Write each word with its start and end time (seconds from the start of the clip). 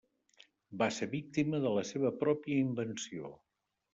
Va 0.81 0.87
ser 0.95 1.07
víctima 1.11 1.59
de 1.67 1.75
la 1.77 1.85
seva 1.91 2.13
pròpia 2.23 2.63
invenció. 2.65 3.33